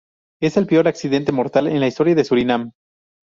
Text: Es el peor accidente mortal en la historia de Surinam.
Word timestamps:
Es 0.41 0.57
el 0.57 0.65
peor 0.65 0.87
accidente 0.87 1.31
mortal 1.31 1.67
en 1.67 1.79
la 1.79 1.85
historia 1.85 2.15
de 2.15 2.23
Surinam. 2.23 2.71